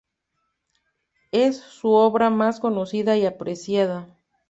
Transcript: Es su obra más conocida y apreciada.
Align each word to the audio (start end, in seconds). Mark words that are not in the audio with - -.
Es 1.31 1.57
su 1.57 1.91
obra 1.91 2.31
más 2.31 2.59
conocida 2.59 3.17
y 3.17 3.27
apreciada. 3.27 4.17